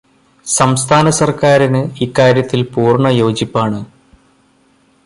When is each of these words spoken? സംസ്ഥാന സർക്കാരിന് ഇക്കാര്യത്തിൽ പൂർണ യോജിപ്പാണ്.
സംസ്ഥാന 0.47 1.09
സർക്കാരിന് 1.19 1.81
ഇക്കാര്യത്തിൽ 2.05 2.63
പൂർണ 2.73 3.07
യോജിപ്പാണ്. 3.21 3.81